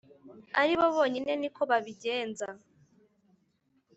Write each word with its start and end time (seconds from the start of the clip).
aribo 0.61 0.85
bonyine 0.95 1.31
ni 1.41 1.49
ko 1.55 1.61
babigenza. 1.69 2.47